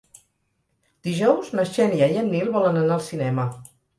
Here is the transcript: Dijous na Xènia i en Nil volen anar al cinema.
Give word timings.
Dijous 1.07 1.51
na 1.59 1.67
Xènia 1.73 2.09
i 2.15 2.19
en 2.23 2.33
Nil 2.37 2.51
volen 2.57 2.83
anar 2.83 2.99
al 2.99 3.07
cinema. 3.13 3.49